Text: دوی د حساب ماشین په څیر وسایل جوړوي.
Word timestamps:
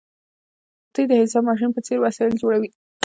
دوی 0.93 1.05
د 1.09 1.13
حساب 1.21 1.43
ماشین 1.49 1.69
په 1.73 1.81
څیر 1.85 1.97
وسایل 2.01 2.33
جوړوي. 2.41 2.69